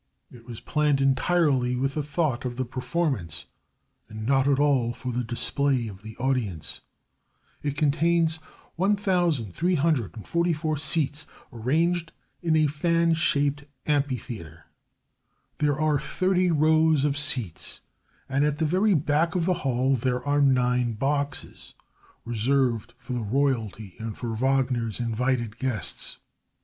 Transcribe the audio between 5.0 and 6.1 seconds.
the display of